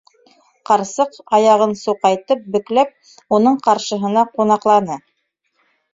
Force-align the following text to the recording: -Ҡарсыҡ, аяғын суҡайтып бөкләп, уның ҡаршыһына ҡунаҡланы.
-Ҡарсыҡ, 0.69 1.17
аяғын 1.39 1.75
суҡайтып 1.83 2.49
бөкләп, 2.55 2.97
уның 3.39 3.61
ҡаршыһына 3.69 4.25
ҡунаҡланы. 4.39 4.99